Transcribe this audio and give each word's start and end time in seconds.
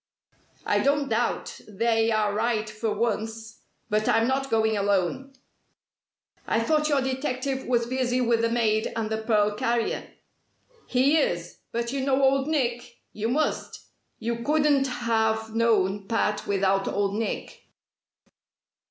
"I 0.65 0.79
don't 0.79 1.09
doubt 1.09 1.59
'they' 1.67 2.11
are 2.11 2.33
right 2.33 2.67
for 2.67 2.91
once! 2.91 3.59
But 3.87 4.09
I'm 4.09 4.27
not 4.27 4.49
going 4.49 4.75
alone." 4.75 5.33
"I 6.47 6.59
thought 6.59 6.89
your 6.89 7.01
detective 7.01 7.67
was 7.67 7.85
busy 7.85 8.19
with 8.19 8.41
the 8.41 8.49
maid 8.49 8.91
and 8.95 9.11
the 9.11 9.19
pearl 9.21 9.51
carrier." 9.53 10.07
"He 10.87 11.17
is. 11.19 11.59
But 11.71 11.91
you 11.91 12.01
know 12.01 12.23
Old 12.23 12.47
Nick? 12.47 12.97
You 13.13 13.29
must! 13.29 13.79
You 14.17 14.37
couldn't 14.43 14.87
have 14.87 15.53
known 15.53 16.07
Pat 16.07 16.47
without 16.47 16.87
Old 16.87 17.13
Nick." 17.13 17.67